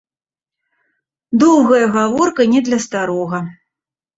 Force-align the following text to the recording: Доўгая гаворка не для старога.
Доўгая 1.45 1.85
гаворка 1.99 2.41
не 2.55 2.59
для 2.71 2.79
старога. 2.87 3.47